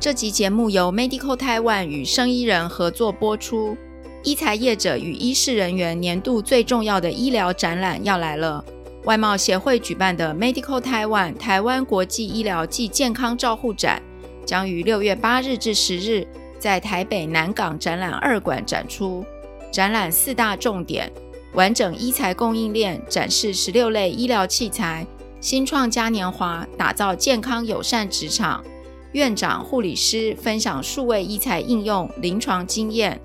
[0.00, 3.76] 这集节目由 Medical Taiwan 与生医人合作播出。
[4.22, 8.64] 医材业者与医事人员年度最重要的医疗展览要来了。
[9.04, 14.00] 外贸协会举办的 Medical Taiwan 台湾国际医疗暨健康照护展，
[14.46, 16.26] 将于六月八日至十日
[16.58, 19.22] 在台北南港展览二馆展出。
[19.70, 21.12] 展览四大重点：
[21.52, 25.04] 完整医材供应链，展示十六类医疗器材；
[25.42, 28.64] 新创嘉年华，打造健康友善职场；
[29.12, 33.20] 院长、护理师分享数位医材应用临床经验。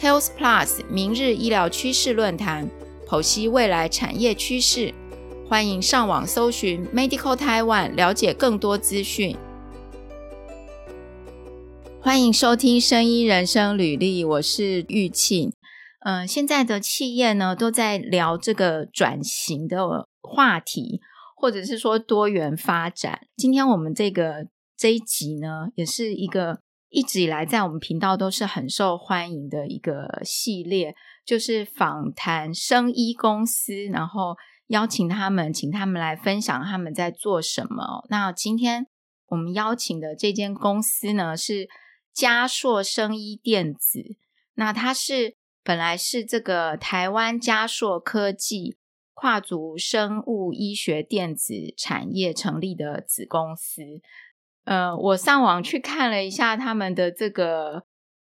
[0.00, 2.68] Health Plus 明日医疗趋势论坛，
[3.06, 4.92] 剖析未来产业趋势。
[5.48, 9.36] 欢迎上网搜寻 Medical Taiwan，了解更多资讯。
[12.00, 15.52] 欢迎收听声医人生履历，我是玉庆。
[16.00, 21.00] 嗯、现在的企业呢都在聊这个转型的话题，
[21.36, 23.20] 或者是说多元发展。
[23.36, 24.46] 今天我们这个
[24.78, 26.60] 这一集呢，也是一个。
[26.90, 34.34] 一直以来，在我们频道都是很受欢迎的一个系列，就是访谈生医公司，然后
[34.68, 38.06] 邀请他们，请他们来分享他们在做什么。
[38.08, 38.86] 那今天
[39.26, 41.68] 我们邀请的这间公司呢，是
[42.10, 44.16] 嘉硕生医电子。
[44.54, 48.78] 那它是本来是这个台湾嘉硕科技
[49.12, 53.82] 跨足生物医学电子产业成立的子公司。
[54.68, 57.84] 呃，我上网去看了一下他们的这个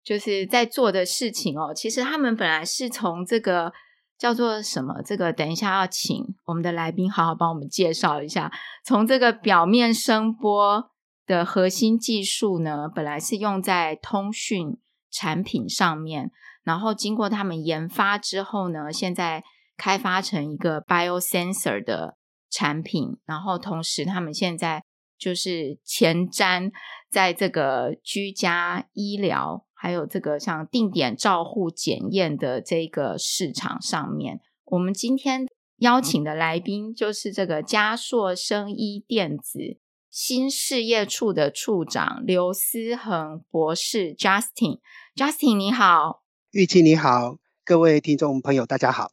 [0.04, 1.74] 就是在做的事情哦。
[1.74, 3.72] 其实他们本来是从这个
[4.16, 5.02] 叫做什么？
[5.04, 8.52] 这个等一下要请我们的来宾好好帮我们介绍一下。
[8.84, 10.88] 从这个表面声波
[11.26, 14.78] 的核心技术呢，本来是用在通讯
[15.10, 16.30] 产品上面，
[16.62, 19.42] 然后经过他们研发之后呢，现在
[19.76, 22.16] 开发成一个 biosensor 的
[22.48, 24.84] 产品，然后同时他们现在。
[25.18, 26.70] 就是前瞻
[27.10, 35.46] 在这个居家医疗，还有这个像定点照护检验的这个市场上面，我们今天
[35.78, 39.78] 邀请的来宾就是这个嘉硕生医电子
[40.10, 44.80] 新事业处的处长刘思恒博士，Justin。
[45.14, 46.22] Justin 你好，
[46.52, 49.10] 玉清你好，各位听众朋友大家好。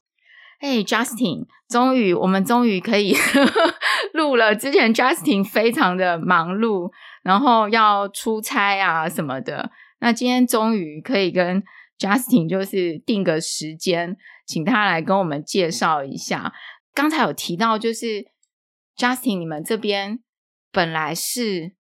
[0.59, 3.13] 哎，hey，Justin，终于我们终于可以
[4.15, 4.55] 录了。
[4.55, 9.69] 之前 Justin 非常的忙碌，然后要出差啊什么的。
[9.99, 11.63] 那今天终于可以跟
[11.99, 16.53] Justin 就是定个时间，请他来跟我们介绍一下。
[16.93, 18.25] 刚才有提到，就是
[18.97, 20.19] Justin，你们这边
[20.71, 21.73] 本来是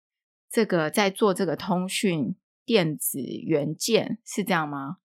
[0.50, 4.98] 这个在做这个通讯电子元件，是这样吗？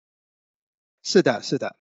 [1.03, 1.77] 是的，是的。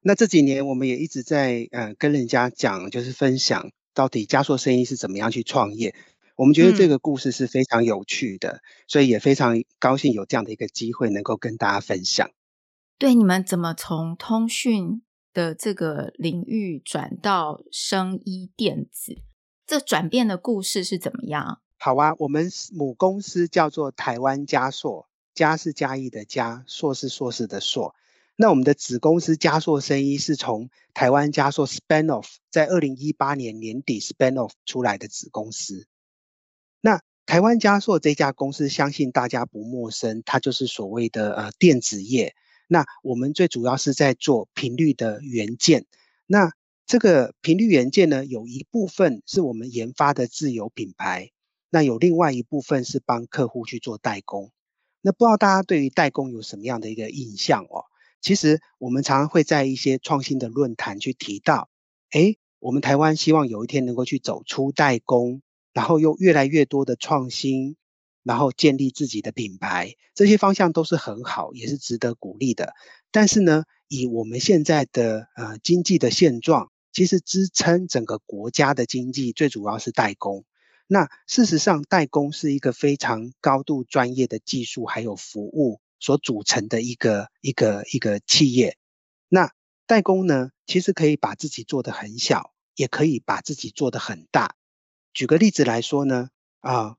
[0.00, 5.92] 那这几年我们也一直在呃跟人家讲，就是分享到底嘉硕生意是怎么样去创业。
[6.36, 12.30] 我们觉得这个故事是非常有趣的，嗯、所以也非常高兴有这样的一个机会能够跟大家分享。
[12.96, 19.18] 对，你们怎么从通讯的这个领域转到生医电子？
[19.66, 21.60] 这转变的故事是怎么样？
[21.76, 27.96] 好啊，我们母公司叫做台湾嘉硕，嘉是嘉义的嘉，硕是硕士的硕。
[28.40, 35.88] 那我们的子公司嘉硕生医是从台湾嘉硕 spin off，在二零一八年年底 spin off 出来的子公司。
[36.80, 42.36] 那台湾嘉硕这家公司，相信大家不陌生，它就是所谓的呃电子业。
[42.68, 45.84] 那我们最主要是在做频率的元件。
[46.24, 46.52] 那
[46.86, 51.32] 这个频率元件呢，有一部分是我们研发的自有品牌，
[51.70, 54.52] 那有另外一部分是帮客户去做代工。
[55.00, 57.86] 那不知道大家对于代工有什么样的一个印象哦？
[58.20, 61.68] 其实我们常常会在一些创新的论坛去提到，
[62.10, 65.42] 诶，我们台湾希望有一天能够去走出代工，
[65.72, 67.76] 然后又越来越多的创新，
[68.22, 72.74] 然后建立自己的品牌，这些方向都是很好，也是值得鼓励的。
[73.10, 80.44] 但是呢，以我们现在的呃经济的现状，其实支撑整个国家的经济最主要是代工。
[80.86, 85.80] 那事实上，代工是一个非常高度专业的技术还有服务。
[86.00, 88.76] 所组成的一个一个一个企业，
[89.28, 89.52] 那
[89.86, 94.54] 代工呢，其实可以把自己做得很小，也可以把自己做得很大。
[95.12, 96.30] 举个例子来说呢，
[96.60, 96.96] 啊，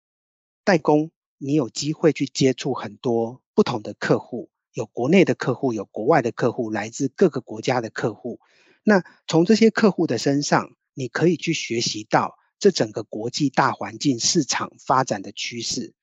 [0.63, 8.40] 代工你有机会去接触很多不同的客户，有国内的客户，有国外的客户，来自各个国家的客户。
[8.84, 15.94] 那从这些客户的身上，你可以去学习到这整个国际大环境市场发展的趋势。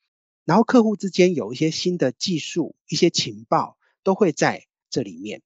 [0.47, 5.43] 然后客户之间有一些新的技术、一些情报都会在这里面，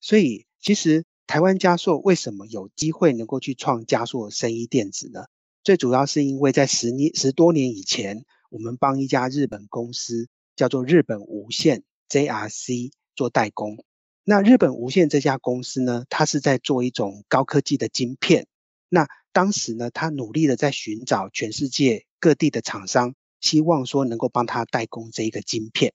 [0.00, 5.24] 所以其实台湾嘉硕为什么有机会能够去创嘉硕生医电子呢？
[5.64, 13.84] 最主要是因为在十年十多年以前，我们帮一家日本公司叫做日本无线 JRC 做代工。
[14.22, 18.46] 那日本无线这家公司呢，它是在做一种高科技的晶片。
[18.88, 23.16] 那当时呢，它努力的在寻找全世界各地的厂商，
[23.46, 25.94] 希望说能够帮他代工这一个晶片。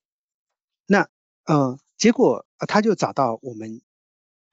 [0.87, 1.09] 那
[1.43, 3.81] 呃，结果他就找到我们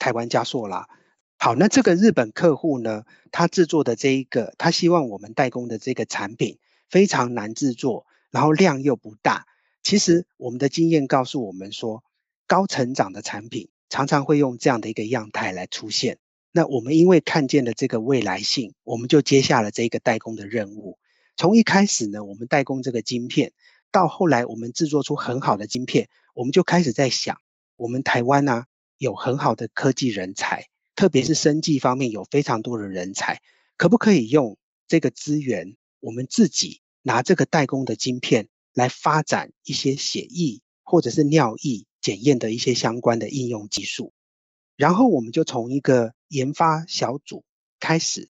[0.00, 0.89] 台湾嘉硕啦。
[1.39, 6.59] 好，那这个日本客户呢，他制作的这一个，他希望我们代工的这个产品
[6.91, 9.47] 非常难制作，然后量又不大。
[9.85, 12.03] 其实我们的经验告诉我们说，
[12.49, 16.19] 高成长的产品常常会用这样的一个样态来出现。
[16.50, 20.99] 那我们因为看见了这个未来性，我们就接下了这个代工的任务。
[21.38, 23.52] 从一开始呢，我们代工这个晶片，
[23.93, 27.40] 到后来我们制作出很好的晶片，我们就开始在想，
[27.76, 28.64] 我们台湾呢、
[28.96, 33.40] 有很好的科技人才，特别是生技方面有非常多的人才，
[33.76, 34.58] 可不可以用
[34.88, 44.12] 这个资源，我们自己拿这个代工的晶片来发展一些血液或者是尿液检验的一些相关的应用技术？
[44.75, 47.44] 然后我们就从一个研发小组
[47.79, 48.29] 开始，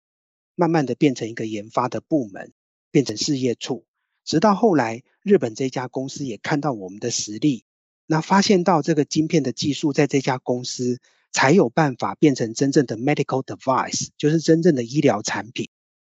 [0.54, 2.52] 慢慢的变成一个研发的部门，
[2.90, 3.84] 变成事业处，
[4.24, 7.64] 直到后来日本这家公司也看到我们的实力，
[8.06, 11.00] 那发现到这个晶片的技术在这家公司
[11.32, 15.68] 才有办法变成真正的 medical device，就是真正的医疗产品，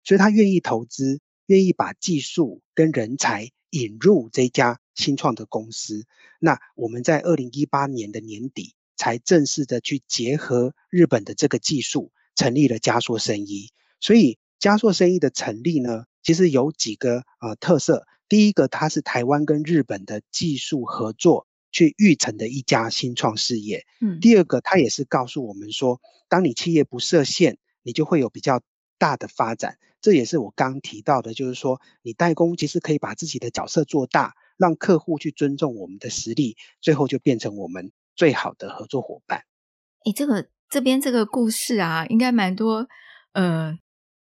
[0.03, 6.05] 所以他愿意投资，愿意把技术跟人才引入这家新创的公司。
[6.39, 8.73] 那我们在二零一八年的年底。
[8.97, 13.71] 才正式的去结合日本的这个技术，成立了嘉硕生医。
[13.99, 18.05] 所以嘉硕生意的成立呢，其实有几个呃特色。
[18.27, 23.85] 第一个，它是台湾跟日本的技术合作去育成的一家新创事业。
[24.01, 24.19] 嗯。
[24.19, 28.61] 第二个，它也是告诉我们说，当你企业不设限，你就会有比较
[28.97, 29.77] 大的发展。
[30.01, 37.91] 这也是我刚提到的，就是说你代工其实可以把自己的角色做大，让客户去尊重我们的实力，最后就变成我们。
[38.17, 39.43] 最好的合作伙伴。
[40.05, 42.87] 哎，这个这边这个故事啊，应该蛮多。
[43.33, 43.77] 呃，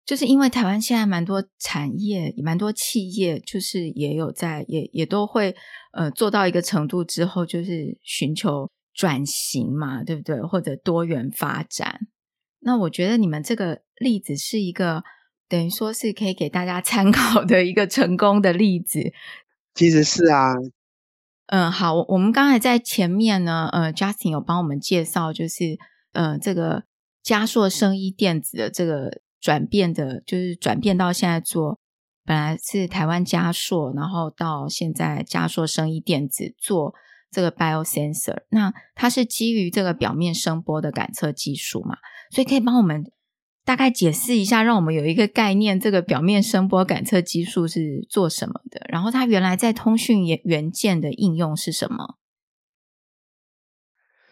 [0.09, 5.55] 就是因为台湾现在蛮多产业，蛮多企业，就是也有在，也也都会
[5.93, 10.41] 呃做到一个程度之后，就是寻求转型嘛，对不对？
[10.41, 11.99] 或者多元发展。
[12.61, 15.03] 那我觉得你们这个例子是一个
[15.47, 19.13] 等于说是可以给大家参考的一个成功的例子。
[19.75, 20.55] 其实是啊。
[21.45, 25.77] 嗯，好，我们刚才在前面呢，呃，Justin 有帮我们介绍，就是
[26.13, 26.85] 呃，这个
[27.21, 31.79] 嘉硕生医电子的这个转变的，就是转变到现在做，
[32.25, 36.93] 本来是台湾嘉硕，然后到现在嘉硕生意电子做
[37.31, 41.97] 这个 biosensor，那它是基于这个表面声波的感测技术嘛，
[42.31, 43.11] 所以可以帮我们。
[43.65, 48.83] 大概解释一下，让我们有一个概念，这个表面声波感测技术是做什么的？
[48.89, 52.15] 然后它原来在通讯元元件的应用是什么？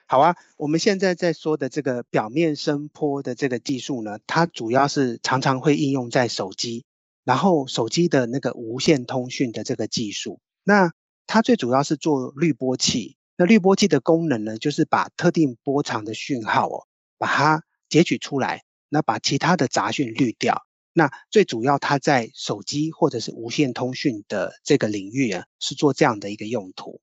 [0.07, 6.85] 好啊，我们现在在说的这个表面声波的这个技术呢，它主要是常常会应用在手机，
[7.25, 10.39] 然后手机的那个无线通讯的这个技术。
[10.63, 10.93] 那
[11.25, 13.17] 它最主要是做滤波器。
[13.35, 16.87] 那滤波器的功能呢，就是把特定波长的讯号哦，
[17.17, 18.63] 把它截取出来。
[18.89, 20.65] 那把其他的杂讯滤掉。
[20.93, 27.01] 那最主要，它在手机或者是无线通讯的这个领域啊，是做这样的一个用途。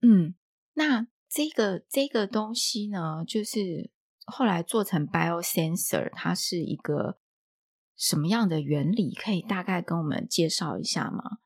[0.00, 0.36] 嗯，
[0.72, 3.90] 那这个这个东西呢，就是
[4.26, 7.18] 后来做成 biosensor，它是一个
[7.96, 9.14] 什么样的原理？
[9.14, 11.38] 可以大概跟我们介绍一下吗？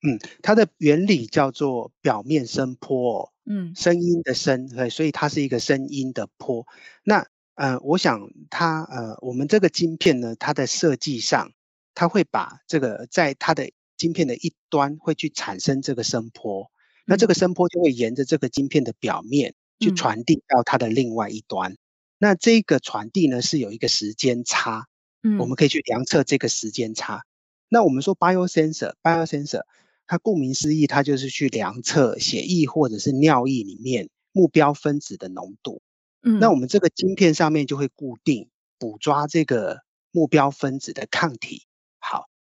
[0.00, 3.32] 嗯，它的原理叫做表面声波。
[3.50, 6.66] 嗯，声音的声，对，所以它是一个声音的波。
[7.02, 8.20] 那呃，我想
[8.50, 11.52] 它呃，我们这个晶片呢，它的设计上，
[11.94, 16.70] 它会把这个在它的晶片的一端会去产生这个声波，
[17.10, 21.72] 那这个声波就会沿着这个晶片的表面去传递到它的另外一端。
[21.72, 21.78] 嗯、
[22.18, 24.88] 那这个传递呢是有一个时间差，
[25.22, 27.22] 嗯，我们可以去量测这个时间差。
[27.70, 29.62] 那我们说 biosensor，biosensor，
[30.06, 35.80] 它顾名思义，它就是去量测血液或者是尿液里面目标分子的浓度。
[36.20, 39.78] 嗯，那我们这个晶片上面就会固定捕抓这个
[40.10, 41.62] 目标分子的抗体。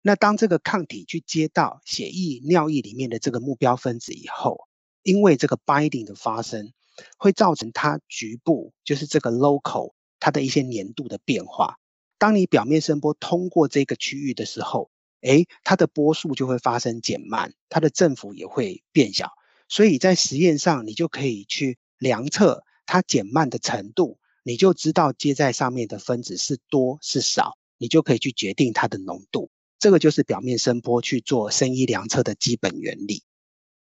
[0.08, 4.68] 那当这个抗体去接到血液、尿液里面的这个目标分子以后，
[5.02, 6.74] 因为这个 binding 的发生，
[7.18, 11.78] 会造成它局部就是这个 local 它的一些粘度的变化。
[12.20, 19.32] 当你表面声波通过这个区域的时候，诶，它的波速就会发生减慢，它的振幅也会变小。
[19.68, 22.64] 所以在实验上，你就可以去量测。
[22.86, 29.50] 它减慢的程度，你就知道接在上面的分子是多是少，你就可以去决定它的浓度。
[29.80, 33.24] 这个就是表面声波去做声医量测的基本原理。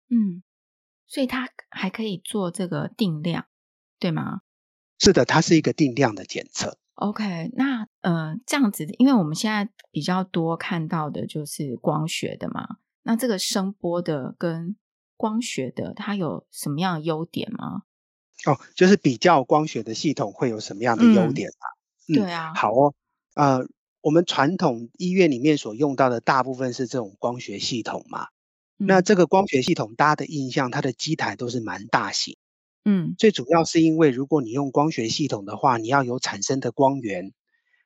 [0.08, 0.42] 嗯，
[1.06, 3.46] 所以它还可以做这个定量，
[3.98, 4.40] 对吗？
[4.98, 6.78] 是的，它是一个定量的检测。
[6.94, 14.76] OK，那呃这样子，因为我们现在比较多看到的就是光学的嘛，那这个声波的跟
[15.16, 17.84] 光学的，它有什么样的优点吗？
[18.46, 21.64] 哦，就是比较光学的系统会有什么样的优点啊？
[22.08, 22.94] 嗯嗯、对啊，好哦，
[23.34, 23.66] 呃，
[24.02, 28.28] 我们传统医院里面所用到的大部分是这种光学系统嘛，
[28.78, 32.36] 嗯、那这个光学系统大家的印象，它的机台都是蛮大型。
[32.84, 37.26] 嗯，最主要是因为如果你用光学系统的话，你要有产生的光源，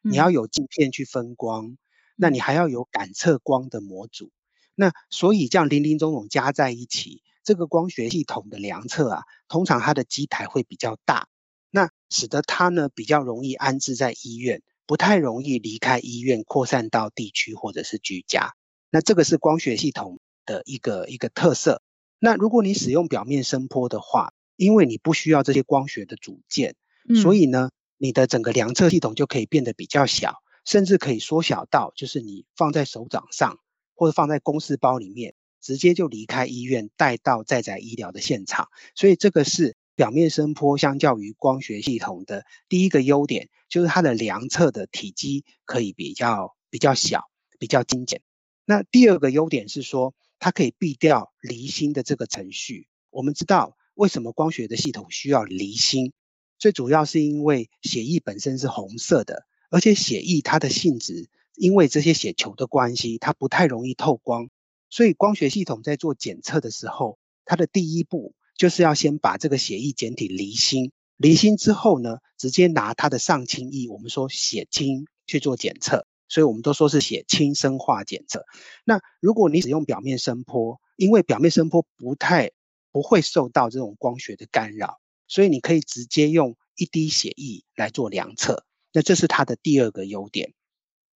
[0.05, 1.77] 嗯、你要有镜片去分光，
[2.15, 4.31] 那你还要有感测光的模组，
[4.77, 11.27] 那所以这样林林总总加在一起，这个光学系统的量测啊，通常它的机台会比较大，
[11.73, 18.55] 那使得它呢比较容易安置在医院，不太容易离开医院扩散到地区或者是居家。
[18.91, 21.83] 那这个是光学系统的一个一个特色。
[22.19, 26.77] 那如果你使用表面声波的话，因为你不需要这些光学的组件，
[27.09, 33.59] 嗯、所以呢，你的整个量测系统就可以变得比较小，甚至可以缩小到就是你放在手掌上
[33.95, 38.69] 或者放在公事包里面，直接就离开医院带到在宅医疗的现场。
[38.95, 47.25] 所以这个是表面声波相较于光学系统的第一个优点，就是它的量测的体积可以比较比较小，
[47.59, 48.23] 比较精简。
[48.65, 52.89] 那第二个优点是说，它可以避掉离心的这个程序。
[53.11, 53.77] 我们知道。
[53.97, 56.13] 为什么光学的系统需要离心？
[56.59, 64.51] 最主要是因为血液本身是红色的，而且血液它的性质，因为这些血球的关系，它不太容易透光。
[64.91, 70.93] 所以光学系统在做检测的时候，它的第一步就是要先把这个血液简体离心。
[71.17, 76.07] 离心之后呢，直接拿它的上清液，我们说血清去做检测。
[76.27, 78.45] 所以我们都说是血清生化检测。
[78.85, 82.51] 那如果你使用表面声波，因为表面声波不太
[82.91, 88.65] 不会受到这种光学的干扰，所以你可以直接用一滴血液来做量测。
[88.93, 90.55] 那这是它的第二个优点。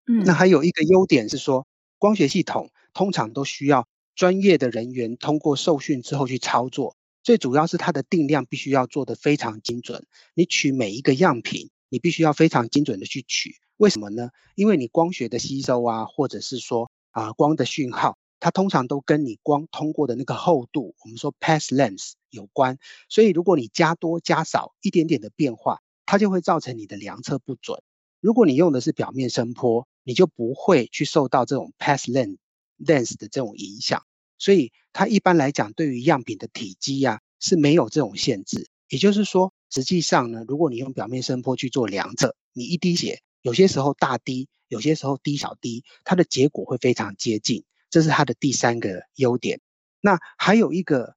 [0.07, 1.67] 嗯，那还有一个优点是说，
[1.99, 6.97] 光学系统通常都需要专业的人员通过受训之后去操作。
[7.27, 10.07] 最主要是它的定量必须要做得非常精准。
[10.35, 13.57] 你取每一个样品，你必须要非常精准的去取。
[13.79, 14.31] 为什么呢？
[14.55, 18.17] 因为你光学的吸收啊，或者是说啊光的讯号。
[18.39, 22.79] 它通常都跟你光通过的那个厚度，我们说 path length 有关。
[23.09, 27.83] 所以如果你加多加少一点点的变化，它就会造成你的量测不准。
[28.21, 32.37] 如果你用的是表面声波，你就不会去受到这种 path length
[32.79, 34.05] length 的这种影响。
[34.39, 38.69] 所以它一般来讲，对于样品的体积呀、啊、是没有这种限制。
[38.89, 47.65] 也就是说，实际上呢，如果你用表面声波去做量测，你一滴血有些时候大滴，有些时候滴小滴，它的结果会非常接近。
[47.91, 49.61] 这是它的第三个优点。
[50.01, 51.17] 那还有一个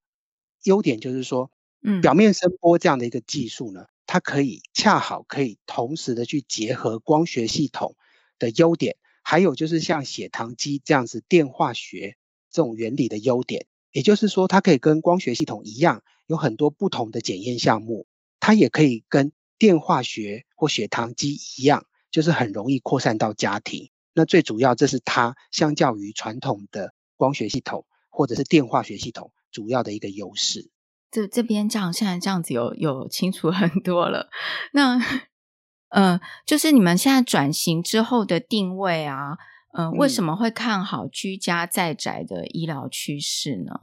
[0.63, 1.51] 优点就是说，
[1.83, 7.95] 嗯，表面声波这样的一个技术呢，它可以恰好可以同时的去结合光学系统
[8.39, 12.17] 的优点，还有就是像血糖机这样子电化学
[12.51, 13.65] 这种原理的优点。
[13.91, 18.05] 也就是说，它可以跟光学系统一样，有很多不同的检验项目，
[18.39, 23.89] 它也可以跟电化学或血糖机一样，就是很容易扩散到家庭。
[24.13, 30.69] 那最主要，这是它相较于传统的光学系统或者是电化学系统主要的一个优势。
[31.11, 34.29] 这这边这样，现在这样子有有清楚很多了。
[34.73, 34.99] 那
[35.89, 39.37] 呃，就是你们现在转型之后的定位啊，
[39.71, 43.73] 呃，嗯，为什么会看好居家在宅的医疗趋势呢？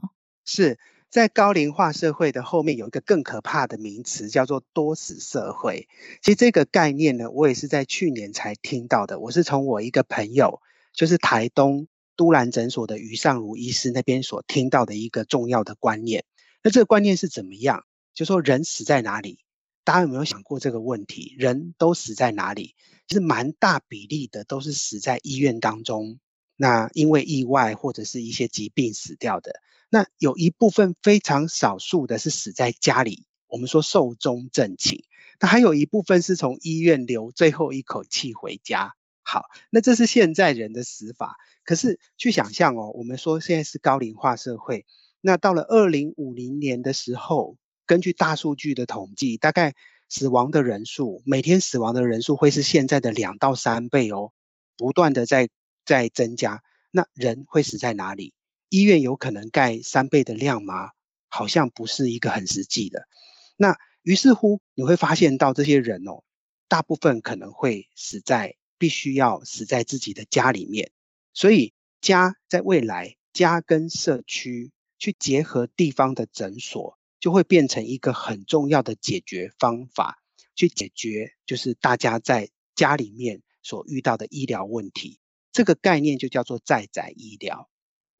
[0.45, 0.79] 是。
[1.09, 5.87] 在高龄化社会的后面有一个更可怕的名词，叫做多死社会。
[6.21, 9.17] 其实这个概念呢，我也是在去年才听到的。
[9.17, 10.61] 我是从我一个朋友，
[10.93, 16.25] 就是台东都兰诊所的于尚如医师那边所听到的一个重要的观念。
[16.61, 17.85] 那这个观念是怎么样？
[18.13, 19.39] 就说人死在哪里？
[19.87, 21.33] 大家有没有想过这个问题？
[21.37, 22.75] 人都死在哪里？
[23.07, 26.19] 其实蛮大比例的都是死在医院当中。
[26.57, 29.61] 那因为意外或者是一些疾病死掉的。
[29.89, 35.05] 那有一部分非常少数的是死在家里，我们说寿终正寝。
[35.39, 38.93] 那还有一部分是从医院留最后一口气回家。
[39.23, 41.37] 好，那这是现在人的死法。
[41.63, 44.85] 可是去想象哦，我们说现在是高龄化社会，
[45.21, 47.55] 那到了二零五零年的时候，
[47.87, 49.73] 根据大数据的统计，大概
[50.09, 54.33] 死亡的人数，每天死亡的人数会是现在的两到三倍哦，
[54.75, 55.49] 不断的在
[55.85, 56.61] 在增加。
[56.91, 58.33] 那人会死在哪里？
[58.69, 60.91] 医院有可能盖三倍的量吗？
[61.29, 63.07] 好像不是一个很实际的。
[63.55, 66.23] 那于是乎你会发现到这些人哦，
[66.67, 70.91] 大部分可能会死在必须要死在自己的家里面。
[71.33, 80.19] 所以家在未来，家跟社区去结合地方的诊所，就会变成一个很重要的解决方法，
[80.55, 85.19] 去解决就是大家在家里面所遇到的医疗问题。
[85.51, 87.69] 这个概念就叫做在宅医疗。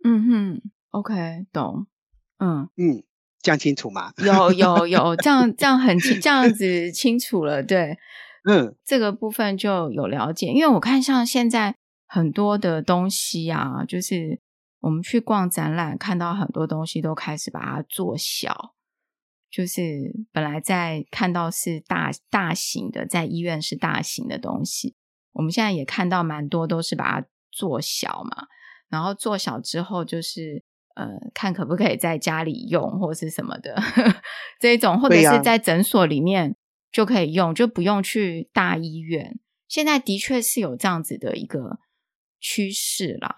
[0.04, 1.88] 嗯哼，OK，懂。
[2.40, 3.04] 嗯嗯，
[3.42, 4.14] 这样清楚吗？
[4.18, 7.62] 有有有，这样这样很清，这样子清楚了。
[7.62, 7.98] 对，
[8.50, 10.48] 嗯，这个部分就有了解。
[10.48, 11.76] 因为我看像现在
[12.08, 14.40] 很多的东西啊，就是
[14.80, 18.74] 我们去逛展览，看到很多东西都开始把它做小。
[19.50, 19.82] 就是
[20.32, 24.96] 本来在看到是大大型的，在医院是大型的东西，
[25.34, 28.48] 我们现在也看到蛮多都是把它做小嘛，
[28.90, 30.64] 然后做小之后就是
[30.96, 33.82] 呃，看可不可以在家里用或是什么的
[34.60, 36.56] 这一种，或者是在诊所里面
[36.92, 39.40] 就可以用，就不用去大医院。
[39.68, 41.80] 现在的确是有这样子的一个
[42.40, 43.36] 趋势啦。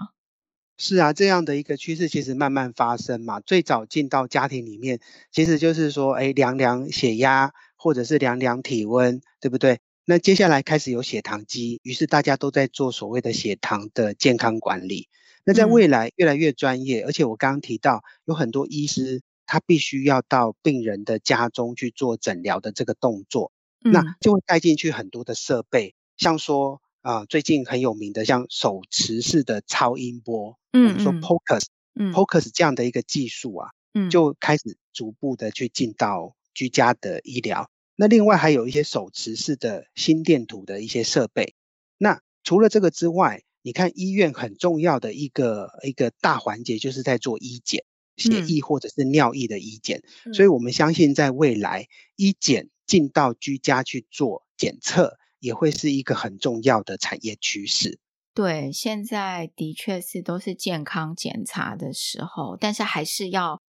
[0.81, 3.41] 是啊，这样的一个趋势其实慢慢发生嘛。
[3.41, 9.79] 最早进到家庭里面，其实就是说，哎，量量血压或者是量量体温，对不对？
[10.05, 15.09] 那接下来开始有血糖机，于是大家都在做所谓的血糖的健康管理。
[15.43, 23.51] 那在未来越来越专业，嗯、而且我刚刚提到有很多医师，他必须要到病人的家中去做诊疗的这个动作，
[23.83, 26.81] 嗯、那就会带进去很多的设备，像说。
[27.01, 31.65] 啊，最近很有名的像手持式的超音波，嗯，嗯，我们说 POCUS，
[31.96, 37.70] 嗯，POCUS 这样的一个技术啊，嗯，就开始逐步的去进到居家的医疗。
[37.96, 41.53] 那另外还有一些手持式的心电图的一些设备。
[41.98, 47.84] 那除了这个之外，你看医院很重要的一个一个大环节就是在做医检，
[48.15, 50.01] 血液或者是尿液的医检。
[50.25, 55.19] 嗯，所以我们相信在未来医检进到居家去做检测。
[55.39, 58.00] 也会是一个很重要的产业趋势。
[58.34, 63.62] 对，现在的确是都是健康检查的时候，但是还是要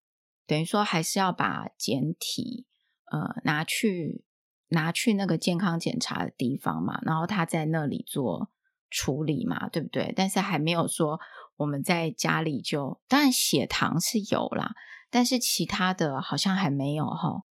[0.47, 2.67] 等于说还是要把检体
[3.11, 4.25] 呃拿去
[4.69, 8.51] 拿去那个健康检查的地方嘛，然后他在那里做
[8.91, 10.13] 处理嘛，对不对？
[10.15, 11.19] 但是还没有说
[11.57, 14.73] 我们在家里就，当然血糖是有啦，
[15.11, 17.43] 但是其他的好像还没有齁。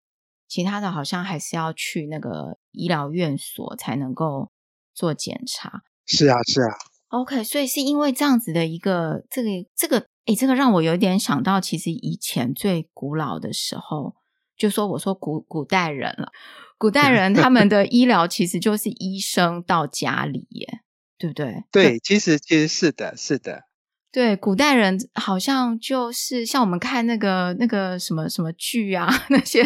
[0.50, 4.52] 其他的好像还是要去那个医疗院所才能够
[4.94, 5.84] 做检查。
[6.06, 6.76] 是啊，是啊。
[7.10, 14.16] OK，所以是因为这样子的一个这个这个，诶，这个让我有点想到，其实以前最古老的时候，
[14.58, 16.32] 就说我说古古代人了，
[16.78, 20.82] 古代人他们的医疗其实就是医生到家里耶，
[21.18, 21.64] 对不对？
[21.72, 23.64] 对，其实其实是的，是的。
[24.12, 29.63] 对，古代人好像就是像我们看那个那个什么什么剧啊， 那些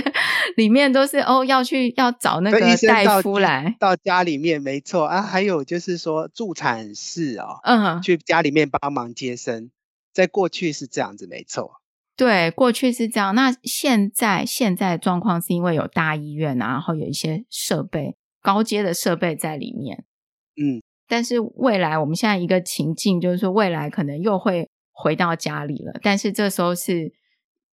[0.58, 5.21] 里面都是哦要去要找那个大夫来到，到家里面，没错啊。
[5.21, 9.71] 还有就是说助产士哦，嗯，去家里面帮忙接生，
[10.13, 11.79] 在过去是这样子，没错。
[12.17, 13.34] 对，过去是这样。
[13.34, 20.03] 那现在现在状况是因为有大医院啊，然后有一些设备高阶的设备在里面，
[20.62, 20.84] 嗯。
[21.08, 26.00] 但是未来，我们现在一个情境就是说，未来可能又会回到家里了。
[26.02, 27.12] 但是这时候是，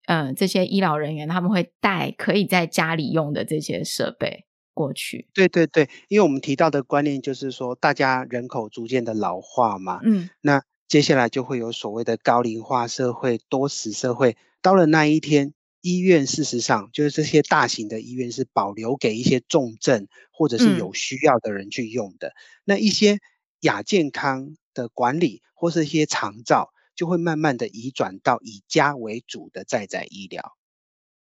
[0.06, 5.28] 呃，这些医疗人员他们会带可以在家里用的这些设备过去。
[5.32, 14.36] 对对对，因为我们提到的观念就是说，大家人口逐渐的老化嘛，嗯，那接下来就会有所谓的高龄化社会、多死社会。
[14.60, 22.32] 到了那一天，医院事实上就是这些大型的医院是保留给一些重症或者是有需要的人去用的，嗯、
[22.64, 23.18] 那一些。
[23.62, 30.56] 亚健康的管理或是一些长照，就会慢慢的移转到以家为主的在宅医疗，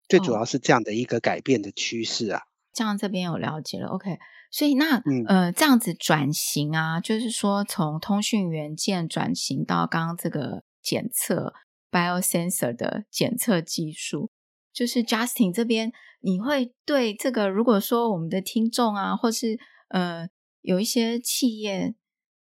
[0.08, 2.44] 最主要是这样的一个改变的趋势啊。
[2.72, 4.20] 这样这边有了解了，OK。
[4.50, 11.54] 所以那、嗯、呃这样子转型啊，就是说从通讯元件转型到刚刚这个检测
[11.92, 14.32] biosensor 的检测技术，
[14.80, 20.30] 就是 Justin 这边，你会对这个如果说我们的听众啊，或是呃
[20.62, 21.96] 有一些企业。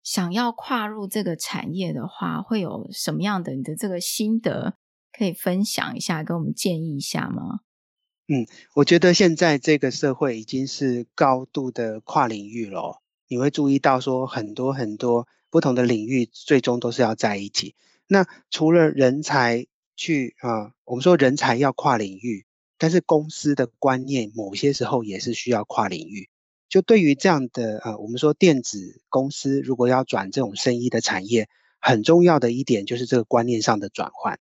[0.01, 4.75] 想要跨入这个产业的话，会有什么样的你的这个心得
[5.17, 7.61] 可以分享一下，跟我们建议一下吗？
[8.27, 13.01] 嗯，我觉得现在这个社会已经是高度的跨领域了。
[13.29, 17.75] 你会注意到说，很多很多不同的领域最终都是要在一起。
[18.07, 22.45] 那除了人才去啊、呃，我们说人才要跨领域，
[22.77, 26.29] 但是公司的观念某些时候也是需要跨领域。
[26.69, 31.47] 就对于这样的呃，我们说电子公司如果要转这种生意的产业，
[31.79, 34.39] 很重要的一点就是这个观念上的转换。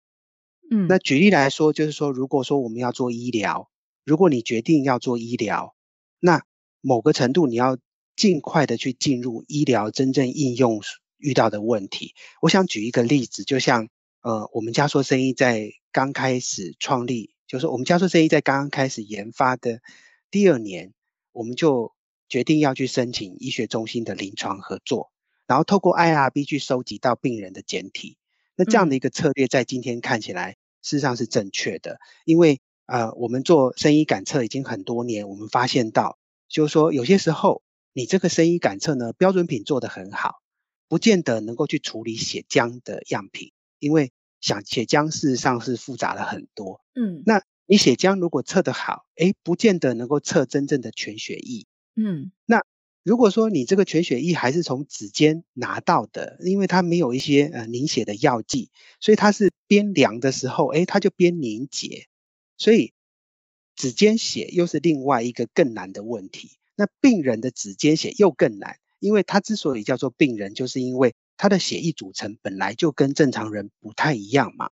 [0.68, 3.70] 嗯，那举例来说，就是说，如果说我们要做医疗，
[4.04, 5.76] 如果你决定要做医疗，
[6.18, 6.42] 那
[6.80, 7.78] 某个程度你要
[8.16, 10.80] 尽快的去进入医疗真正应用
[11.18, 12.14] 遇到的问题。
[12.42, 13.88] 我想举一个例子，就像
[14.26, 19.78] 呃，我们家硕生意在刚开始创立就是我们加速生意在刚刚开始研发的
[20.32, 20.92] 第二年，
[21.30, 21.92] 我们就
[22.28, 25.12] 决定要去申请医学中心的临床合作，
[25.46, 28.18] 然后透过 IRB 去收集到病人的简体。
[28.56, 37.62] 那这样的一个策略在今天看起来事实上是正确的，因为呃，我们做生医感测已经很多年，我们发现到就是说有些时候
[37.92, 40.42] 你这个生医感测呢，标准品做得很好，
[40.88, 46.80] 不见得能够去处理血浆的样品，因为想血浆事实上是复杂了很多。
[46.94, 51.66] 嗯，那你血浆如果测得好，诶，不见得能够测真正的全血液。
[51.94, 52.62] 嗯，那
[53.02, 62.06] 如果说你这个全血液还是从指尖拿到的，因为它没有一些呃凝血的药剂，所以它是边量的时候，诶，它就边凝结，
[62.56, 62.92] 所以
[63.74, 66.58] 指尖血又是另外一个更难的问题。
[66.74, 74.70] 那病人的指尖血又更难，因为他之所以叫做病人，就是因为他的血液组成本来就跟正常人不太一样嘛。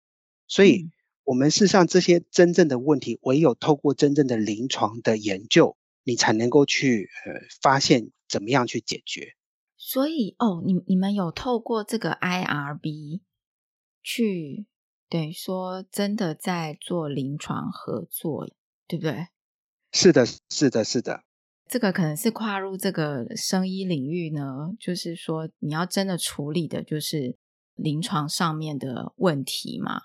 [0.48, 0.90] 所以，
[1.22, 9.34] 我们事实上这些真正的问题，唯有透过真正的临床的研究，你才能够去呃发现怎么样去解决。
[9.76, 13.20] 所以，哦，你你们有透过这个 IRB
[14.02, 14.66] 去
[15.08, 18.50] 等于说真的在做临床合作，
[18.88, 19.28] 对不对？
[19.92, 21.22] 是的，是的，是的。
[21.66, 27.36] 这个可能是跨入这个生医领域呢，就是说你要真的处理的就是
[27.74, 30.00] 临床上面的问题嘛。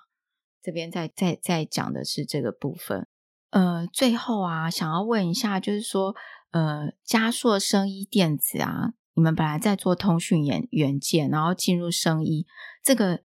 [0.61, 3.07] 这边在在在讲的是这个部分。
[3.51, 6.15] 呃，最后啊，想要问一下，就是说，
[6.51, 12.45] 呃，嘉硕生医电子啊，你们本来在做通讯元元件，然后进入生医，
[12.83, 13.23] 这个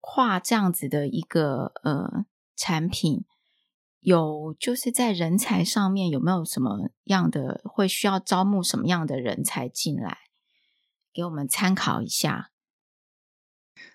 [0.00, 2.24] 跨这样子的一个呃
[2.56, 3.24] 产品。
[4.00, 10.18] 有，就是在人才上面有没有什么样的会需要招募什么样的人才进来，
[11.12, 12.50] 给我们参考一下。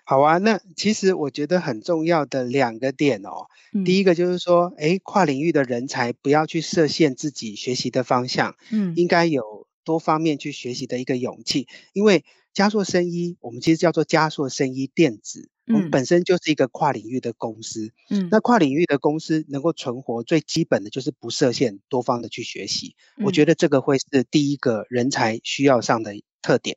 [0.04, 15.50] 好啊，那其实我觉得很重要的两个点哦，嗯、第一个就是说，哎，跨领域的人才不要去设限自己学习的方向，嗯，应该有多方面去学习的一个勇气，因为加硕生医，我们其实叫做加硕生医电子。
[15.68, 22.94] 我们本身就是一个跨领域的公司，嗯，那跨领域的公司能够存活，最基本的就是不设限，多方的去学习。
[23.16, 26.76] 嗯，我觉得这个会是第一个人才需要上的特点。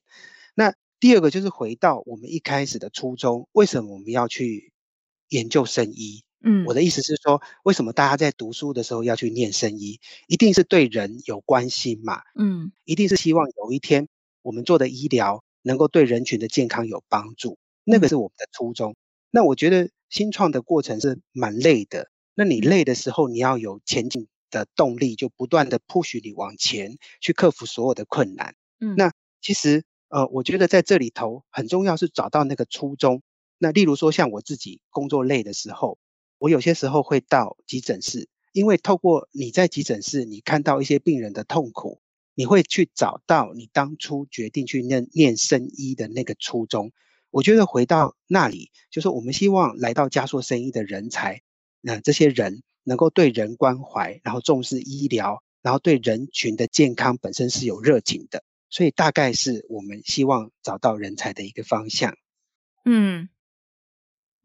[0.56, 4.74] 那第二个就是回到我们一开始的初衷，为什么我们要去
[5.30, 6.24] 研究生医？
[6.42, 10.00] 嗯，我的意思是说，为什么大家在读书的时候要去念生医？
[10.28, 14.08] 一定是对人有关心嘛，嗯，一定是希望有一天
[14.42, 17.58] 我们做的医疗能够对人群的健康有帮助。
[17.90, 18.96] 那个是我们的初衷。
[19.32, 22.10] 那我觉得新创的过程是蛮累的。
[22.36, 28.56] 那你累的时候，你要有前进的动力，就不断的 push 你往前去克服所有的困难。
[28.80, 33.22] 嗯，那其实呃，我觉得在这里头很重要是找到那个初衷。
[33.58, 35.98] 那例如说像我自己工作累的时候，
[36.38, 42.00] 我有些时候会到急诊室，因为透过你在急诊室，你看到一些病人的痛苦，
[42.36, 46.92] 你会去找到你当初决定去念念生医的那个初衷。
[47.32, 51.42] 我觉得回到那里，就是我们希望来到加速生意的人才，
[51.80, 62.16] 那这些人能够对人关怀，然后重视医疗，然后对人群的健康本身是有热情的，所以大概是我们希望找到人才的一个方向。
[62.86, 63.30] 嗯，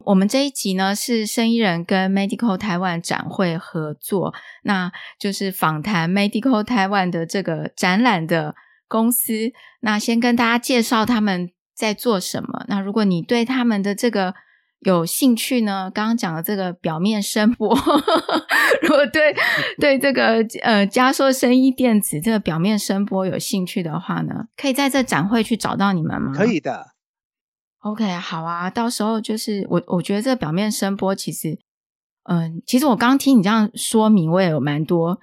[0.05, 8.53] 我们这一集呢是生意人跟 Medical Taiwan 展会合作，那就是访谈 Medical Taiwan 的这个展览的
[8.87, 11.54] 公司，那先跟大家介绍他们。
[11.75, 12.65] 在做什么？
[12.67, 14.33] 那如果你对他们的这个
[14.79, 15.89] 有兴趣呢？
[15.93, 17.75] 刚刚讲的这个表面声波，
[18.83, 19.35] 如果对
[19.79, 26.31] 对这个呃加硕生医电子这个表面声波有兴趣的话呢，可以在这展会去找到你们吗？
[26.35, 26.87] 可以的。
[27.79, 31.57] OK，好啊，到时候就是我我觉得这个表面声波其实，
[32.23, 35.19] 嗯、呃，其实我刚刚听你这样说明，我也有蛮多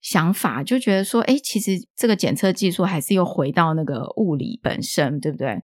[0.00, 5.62] 想法，就觉得说，哎，其实这个检测技术还是又回到那个物理本身，对不对？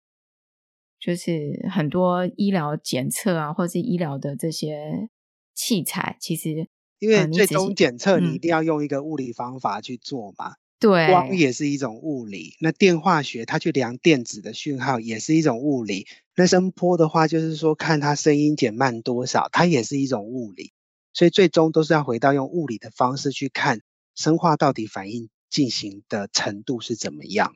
[1.05, 5.11] 就是很多医疗检测啊，或是医疗的这些
[5.55, 6.67] 器材，其实
[6.99, 10.53] 因为最终检测你一定要用一个物理方法去做嘛。
[10.53, 12.55] 嗯、对，光也是一种物理。
[12.59, 16.07] 那电化学它去量电子的讯号也是一种物理。
[16.37, 20.73] 那声波的话，就是说看它声音减慢多少，它也是一种物理。
[21.13, 23.83] 所以最终都是要回到用物理的方式去看
[24.15, 27.53] 生化到底反应进行的程度是怎么样，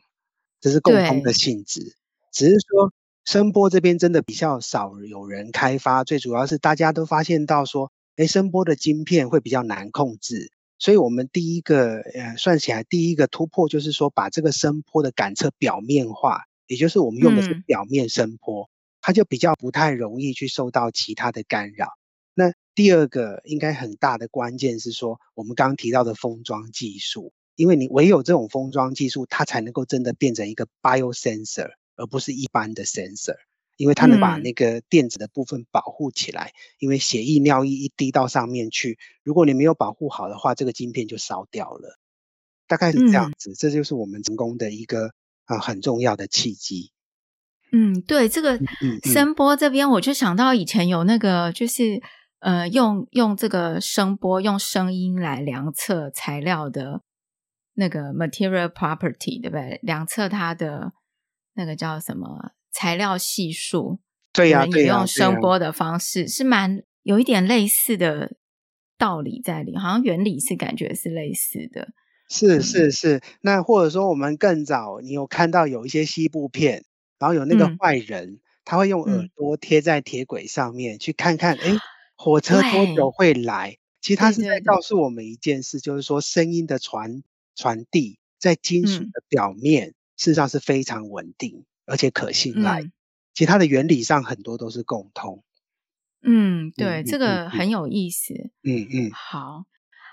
[0.61, 1.97] 这是共通的性质，
[2.31, 2.93] 只是说。
[3.29, 18.69] 声波这边真的比较少有人开发，最主要是大家都发现到说，诶，声波的晶片会比较难控制，所以我们第一个，呃，算起来第一个突破就是说，把这个声波的感测表面化，也就是我们用的是表面声波，嗯，
[19.03, 21.89] 它就比较不太容易去受到其他的干扰。
[22.33, 33.37] 那第二个应该很大的关键是说，我们刚刚提到的封装技术，因为你唯有这种封装技术，它才能够真的变成一个 biosensor，而不是一般的 sensor，
[33.77, 36.47] 因为它能把那个电子的部分保护起来。
[36.47, 41.99] 嗯、因为血液、尿液一滴到上面去，如果你没有保护好的话，这个晶片就烧掉了。
[42.67, 45.09] 大概是这样子，嗯、这就是我们成功的一个
[45.45, 46.93] 啊、呃、很重要的契机。
[47.73, 48.59] 嗯，对，这个
[49.05, 52.01] 声波这边，我就想到以前有那个，就是
[52.41, 57.03] 呃，用用这个声波，用声音来量测材料的
[57.75, 59.81] 那个 material property，对不对？
[59.83, 60.93] 量测它的
[61.59, 63.99] 那个叫什么材料系数？
[64.33, 68.37] 对呀、啊，对呀、啊，用声波的方式、是蛮有一点类似的
[68.97, 71.89] 道理在里，好像原理是感觉是类似的。
[72.31, 76.85] 是是是，那或者说我们更早，你有看到有一些西部片。
[77.21, 81.77] 然后有那个坏人，嗯、他会用耳朵贴在铁轨上面，嗯、去看看，哎，
[82.15, 83.79] 火车多久会来？
[84.01, 87.25] 其实他是在告诉我们一件事，对对对，就是说声音的传
[87.57, 92.83] 传递在金属的表面，嗯、事实上是非常稳定而且可信赖。
[92.83, 92.93] 嗯、
[93.33, 95.43] 其实它的原理上很多都是共通。
[96.23, 98.35] 嗯，对，嗯、这个很有意思。
[98.63, 99.65] 嗯嗯，嗯好，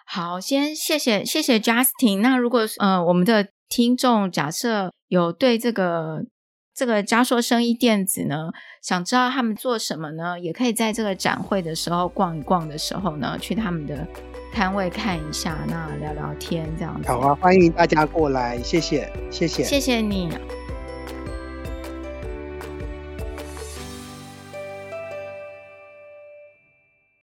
[0.06, 2.22] 好，先谢谢谢谢 Justin。
[2.22, 6.26] 那如果呃我们的听众假设有对这个。
[6.75, 10.38] 这个嘉硕生意电子呢，想知道他们做什么呢？
[10.38, 14.05] 也可以在这个展会的时候逛一逛的时候呢，去他们的
[14.51, 17.07] 摊位看一下，那聊聊天这样子。
[17.07, 20.29] 好啊，欢迎大家过来，谢谢，谢谢，谢谢你。